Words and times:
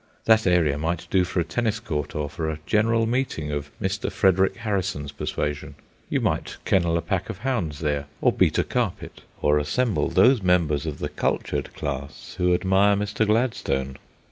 That 0.25 0.47
area 0.47 0.79
might 0.79 1.05
do 1.11 1.23
for 1.23 1.39
a 1.39 1.43
tennis 1.43 1.79
court 1.79 2.15
or 2.15 2.27
for 2.27 2.49
a 2.49 2.57
general 2.65 3.05
meeting 3.05 3.51
of 3.51 3.69
Mr. 3.79 4.11
Frederic 4.11 4.55
Harrison's 4.55 5.11
persuasion. 5.11 5.75
You 6.09 6.19
might 6.19 6.57
kennel 6.65 6.97
a 6.97 7.03
pack 7.03 7.29
of 7.29 7.37
hounds 7.37 7.81
there, 7.81 8.07
or 8.19 8.31
beat 8.31 8.57
a 8.57 8.63
carpet, 8.63 9.21
or 9.43 9.59
assemble 9.59 10.07
those 10.09 10.41
members 10.41 10.87
of 10.87 10.97
the 10.97 11.09
cultured 11.09 11.75
class 11.75 12.33
who 12.39 12.51
admire 12.55 12.95
Mr. 12.95 13.27
Gladstone. 13.27 13.97